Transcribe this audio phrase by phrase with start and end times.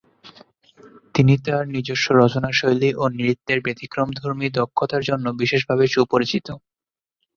[1.15, 6.47] তিনি তার নিজস্ব রচনাশৈলী ও নৃত্যের ব্যতিক্রমধর্মী দক্ষতার জন্য বিশেষভাবে সুপরিচিত।